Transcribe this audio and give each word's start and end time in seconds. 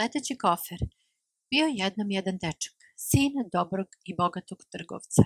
Leteći 0.00 0.38
kofer. 0.38 0.78
Bio 1.50 1.66
jednom 1.66 2.10
jedan 2.10 2.38
dečak, 2.38 2.74
sin 2.96 3.32
dobrog 3.52 3.86
i 4.04 4.14
bogatog 4.14 4.58
trgovca. 4.72 5.22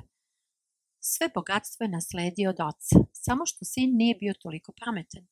Sve 1.00 1.28
bogatstvo 1.34 1.84
je 1.84 1.88
nasledio 1.88 2.50
od 2.50 2.60
oca, 2.60 2.96
samo 3.12 3.46
što 3.46 3.64
sin 3.64 3.90
nije 3.96 4.14
bio 4.14 4.34
toliko 4.42 4.72
pametan. 4.84 5.24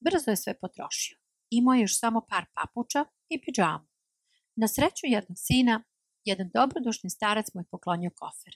Brzo 0.00 0.30
je 0.30 0.36
sve 0.36 0.54
potrošio. 0.58 1.16
Imao 1.50 1.74
je 1.74 1.80
još 1.80 1.98
samo 1.98 2.20
par 2.30 2.44
papuča 2.54 3.04
i 3.28 3.40
pidžamu. 3.42 3.86
Na 4.56 4.68
sreću 4.68 5.04
jednog 5.06 5.38
sina, 5.46 5.84
jedan 6.24 6.50
dobrodušni 6.54 7.10
starac 7.10 7.46
mu 7.54 7.60
je 7.60 7.70
poklonio 7.70 8.10
kofer. 8.20 8.54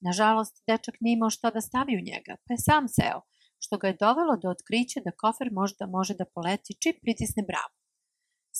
Nažalost, 0.00 0.62
dečak 0.66 0.94
nije 1.00 1.14
imao 1.14 1.30
šta 1.30 1.50
da 1.50 1.60
stavi 1.60 1.96
u 1.96 2.06
njega, 2.10 2.36
pa 2.44 2.54
je 2.54 2.58
sam 2.58 2.88
seo, 2.88 3.20
što 3.58 3.78
ga 3.78 3.86
je 3.86 3.98
dovelo 4.00 4.36
do 4.42 4.48
otkrića 4.50 5.00
da 5.04 5.18
kofer 5.22 5.48
možda 5.52 5.86
može 5.86 6.14
da 6.14 6.32
poleti 6.34 6.78
čim 6.82 6.94
pritisne 7.02 7.42
bravu. 7.50 7.75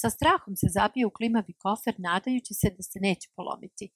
Sa 0.00 0.10
strahom 0.10 0.56
se 0.56 0.66
zabio 0.78 1.08
u 1.08 1.10
klimavi 1.18 1.52
kofer, 1.52 1.94
nadajući 1.98 2.54
se 2.54 2.68
da 2.76 2.82
se 2.82 2.98
neće 3.06 3.28
polomiti. 3.36 3.86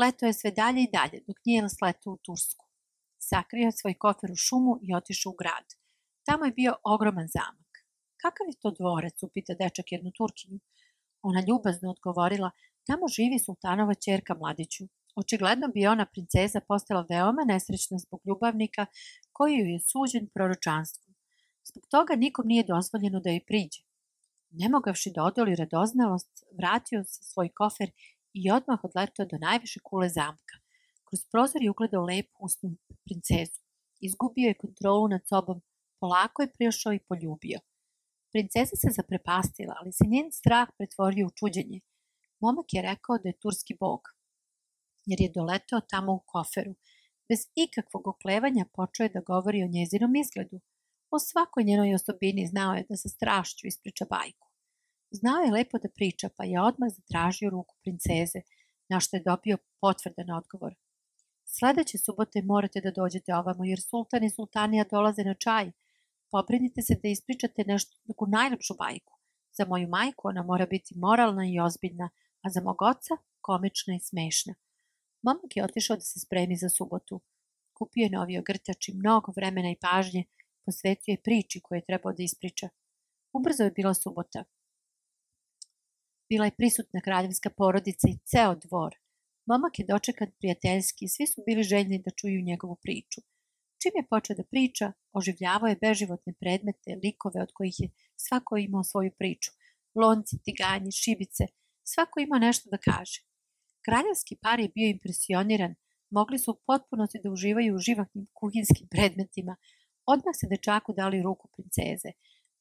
Leto 0.00 0.26
je 0.26 0.32
sve 0.32 0.50
dalje 0.50 0.80
i 0.82 0.92
dalje, 0.92 1.18
dok 1.26 1.36
nije 1.44 1.68
sletao 1.78 2.12
u 2.12 2.20
Tursku. 2.26 2.64
Sakrio 3.28 3.72
svoj 3.72 3.94
kofer 4.04 4.30
u 4.32 4.42
šumu 4.46 4.74
i 4.82 4.94
otišao 4.94 5.30
u 5.32 5.38
grad. 5.40 5.66
Tamo 6.26 6.44
je 6.44 6.52
bio 6.60 6.72
ogroman 6.94 7.28
zamak. 7.36 7.72
Kakav 8.22 8.46
je 8.48 8.60
to 8.62 8.70
dvorec, 8.78 9.22
upita 9.22 9.54
dečak 9.62 9.92
jednu 9.92 10.10
Turkinju. 10.18 10.58
Ona 11.22 11.40
ljubazno 11.48 11.90
odgovorila, 11.90 12.50
tamo 12.86 13.08
živi 13.16 13.38
sultanova 13.38 13.94
čerka 13.94 14.34
mladiću. 14.34 14.84
Očigledno 15.16 15.68
bi 15.74 15.86
ona 15.86 16.06
princeza 16.06 16.60
postala 16.68 17.06
veoma 17.10 17.42
nesrećna 17.52 17.98
zbog 17.98 18.20
ljubavnika 18.28 18.86
koji 19.32 19.54
ju 19.58 19.66
je 19.66 19.80
suđen 19.90 20.24
proročanstvom. 20.34 21.14
Zbog 21.68 21.84
toga 21.94 22.14
nikom 22.16 22.46
nije 22.46 22.64
dozvoljeno 22.72 23.20
da 23.20 23.30
joj 23.30 23.46
priđe. 23.46 23.89
Nemogavši 24.50 25.10
da 25.14 25.24
odoli 25.24 25.56
radoznalost, 25.56 26.44
vratio 26.58 27.04
se 27.04 27.22
svoj 27.22 27.48
kofer 27.48 27.90
i 28.32 28.50
odmah 28.50 28.84
odletao 28.84 29.26
do 29.26 29.38
najviše 29.38 29.80
kule 29.84 30.08
zamka. 30.08 30.56
Kroz 31.04 31.20
prozor 31.32 31.62
je 31.62 31.70
ugledao 31.70 32.04
lepu 32.04 32.38
usnu 32.40 32.76
princezu. 33.04 33.60
Izgubio 34.00 34.48
je 34.48 34.58
kontrolu 34.64 35.08
nad 35.08 35.28
sobom, 35.28 35.62
polako 36.00 36.42
je 36.42 36.52
prišao 36.52 36.92
i 36.92 37.04
poljubio. 37.08 37.58
Princeza 38.32 38.76
se 38.76 38.88
zaprepastila, 38.96 39.74
ali 39.80 39.92
se 39.92 40.04
njen 40.12 40.32
strah 40.32 40.68
pretvorio 40.78 41.26
u 41.26 41.34
čuđenje. 41.38 41.80
Momak 42.40 42.74
je 42.74 42.82
rekao 42.82 43.18
da 43.18 43.28
je 43.28 43.40
turski 43.42 43.76
bog, 43.80 44.00
jer 45.06 45.20
je 45.20 45.32
doletao 45.34 45.80
tamo 45.80 46.12
u 46.12 46.22
koferu. 46.26 46.74
Bez 47.28 47.40
ikakvog 47.54 48.06
oklevanja 48.06 48.64
počeo 48.72 49.04
je 49.04 49.14
da 49.14 49.20
govori 49.20 49.62
o 49.62 49.72
njezinom 49.76 50.16
izgledu. 50.16 50.60
O 51.10 51.18
svakoj 51.18 51.64
njenoj 51.64 51.94
osobini 51.94 52.46
znao 52.46 52.74
je 52.74 52.86
da 52.88 52.96
sa 52.96 53.08
strašću 53.08 53.66
ispriča 53.66 54.04
bajku. 54.10 54.49
Znao 55.10 55.40
je 55.42 55.52
lepo 55.52 55.78
da 55.78 55.88
priča, 55.88 56.28
pa 56.36 56.44
je 56.44 56.60
odmah 56.60 56.90
zatražio 56.90 57.50
ruku 57.50 57.74
princeze, 57.82 58.40
na 58.88 59.00
što 59.00 59.16
je 59.16 59.22
dobio 59.22 59.58
potvrdan 59.80 60.30
odgovor. 60.30 60.74
Sledeće 61.44 61.98
subote 61.98 62.42
morate 62.42 62.80
da 62.80 62.90
dođete 62.90 63.34
ovamo, 63.34 63.64
jer 63.64 63.80
sultan 63.80 64.24
i 64.24 64.30
sultanija 64.30 64.84
dolaze 64.90 65.24
na 65.24 65.34
čaj. 65.34 65.70
Pobrinite 66.30 66.82
se 66.82 66.94
da 67.02 67.08
ispričate 67.08 67.64
nešto, 67.66 67.96
neku 68.04 68.26
najlepšu 68.26 68.74
bajku. 68.78 69.12
Za 69.58 69.64
moju 69.64 69.88
majku 69.88 70.28
ona 70.28 70.42
mora 70.42 70.66
biti 70.66 70.94
moralna 70.96 71.44
i 71.46 71.60
ozbiljna, 71.60 72.10
a 72.42 72.50
za 72.50 72.60
mog 72.60 72.82
oca 72.82 73.14
komična 73.40 73.94
i 73.94 74.00
smešna. 74.00 74.54
Momak 75.22 75.56
je 75.56 75.64
otišao 75.64 75.96
da 75.96 76.02
se 76.02 76.20
spremi 76.20 76.56
za 76.56 76.68
subotu. 76.68 77.20
Kupio 77.72 78.02
je 78.02 78.10
novi 78.10 78.38
ogrtač 78.38 78.88
i 78.88 78.94
mnogo 78.94 79.32
vremena 79.36 79.70
i 79.70 79.80
pažnje 79.80 80.24
posvetio 80.64 81.12
je 81.12 81.22
priči 81.22 81.60
koju 81.60 81.76
je 81.76 81.84
trebao 81.84 82.12
da 82.12 82.22
ispriča. 82.22 82.68
Ubrzo 83.32 83.62
je 83.64 83.70
bila 83.70 83.94
subota. 83.94 84.44
Bila 86.30 86.44
je 86.44 86.56
prisutna 86.58 87.00
kraljevska 87.00 87.50
porodica 87.50 88.08
i 88.08 88.18
ceo 88.30 88.54
dvor. 88.54 88.92
Momak 89.46 89.78
je 89.78 89.84
dočekan 89.88 90.30
prijateljski 90.38 91.04
i 91.04 91.08
svi 91.08 91.26
su 91.26 91.42
bili 91.46 91.62
željni 91.62 92.02
da 92.04 92.10
čuju 92.10 92.42
njegovu 92.42 92.76
priču. 92.82 93.20
Čim 93.82 93.92
je 93.96 94.08
počeo 94.10 94.36
da 94.36 94.44
priča, 94.44 94.92
oživljavao 95.12 95.68
je 95.68 95.80
beživotne 95.86 96.32
predmete, 96.40 96.98
likove 97.04 97.42
od 97.42 97.50
kojih 97.54 97.74
je 97.78 97.88
svako 98.16 98.56
imao 98.56 98.84
svoju 98.84 99.10
priču. 99.18 99.50
Lonci, 99.94 100.42
tiganji, 100.44 100.92
šibice, 100.92 101.44
svako 101.92 102.20
ima 102.20 102.38
nešto 102.38 102.70
da 102.70 102.78
kaže. 102.78 103.18
Kraljevski 103.84 104.36
par 104.42 104.60
je 104.60 104.72
bio 104.74 104.88
impresioniran, 104.88 105.74
mogli 106.10 106.38
su 106.38 106.50
u 106.50 106.60
potpunosti 106.66 107.20
da 107.24 107.30
uživaju 107.30 107.74
u 107.74 107.78
živahnim 107.78 108.26
kuhinskim 108.32 108.88
predmetima. 108.90 109.56
Odmah 110.06 110.34
se 110.40 110.46
dečaku 110.50 110.92
dali 110.92 111.22
ruku 111.22 111.48
princeze. 111.54 112.10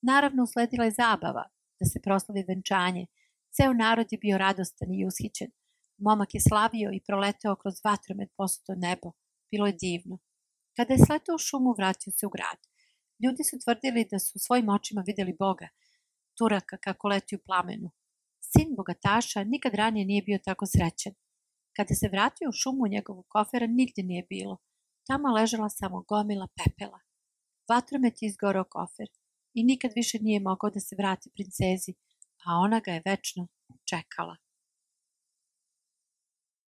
Naravno, 0.02 0.44
usledila 0.44 0.86
je 0.86 0.98
zabava, 1.02 1.46
da 1.80 1.86
se 1.86 2.02
proslavi 2.02 2.46
venčanje. 2.48 3.06
Ceo 3.56 3.74
narod 3.74 4.08
je 4.12 4.18
bio 4.18 4.38
radostan 4.38 4.94
i 4.94 5.06
ushićen. 5.06 5.52
Momak 5.98 6.34
je 6.34 6.42
slavio 6.50 6.90
i 6.94 7.04
proleteo 7.08 7.56
kroz 7.56 7.76
vatromet 7.84 8.30
posuto 8.38 8.76
nebo. 8.76 9.12
Bilo 9.52 9.68
je 9.68 9.78
divno. 9.82 10.18
Kada 10.78 10.94
je 10.94 11.06
sletao 11.06 11.36
u 11.36 11.44
šumu, 11.48 11.74
vratio 11.78 12.12
se 12.12 12.26
u 12.26 12.30
grad. 12.30 12.60
Ljudi 13.24 13.44
su 13.44 13.56
tvrdili 13.64 14.08
da 14.12 14.20
su 14.20 14.40
svojim 14.40 14.70
očima 14.70 15.04
videli 15.08 15.36
Boga, 15.40 15.68
Turaka 16.38 16.78
kako 16.78 17.08
leti 17.08 17.36
u 17.36 17.40
plamenu. 17.46 17.90
Sin 18.52 18.76
bogataša 18.78 19.44
nikad 19.44 19.74
ranije 19.74 20.06
nije 20.06 20.22
bio 20.22 20.40
tako 20.46 20.66
srećen. 20.66 21.14
Kada 21.76 21.94
se 21.96 22.10
vratio 22.12 22.50
u 22.50 22.58
šumu 22.62 22.88
njegovog 22.88 23.26
kofera 23.28 23.68
nigde 23.68 24.04
nije 24.04 24.24
bilo. 24.30 24.58
Tamo 25.08 25.34
ležala 25.38 25.70
samo 25.70 26.02
gomila 26.02 26.48
pepela. 26.58 27.00
Vatromet 27.70 28.22
je 28.22 28.28
izgorao 28.28 28.64
kofer 28.64 29.08
i 29.54 29.64
nikad 29.64 29.92
više 29.96 30.18
nije 30.22 30.40
mogao 30.40 30.70
da 30.70 30.80
se 30.80 30.96
vrati 30.96 31.30
princezi, 31.36 31.94
a 32.46 32.60
ona 32.60 32.80
ga 32.80 32.92
je 32.92 33.02
večno 33.06 33.48
čekala. 33.86 34.38